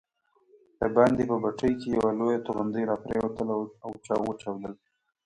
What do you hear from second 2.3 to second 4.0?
توغندۍ راپرېوتله او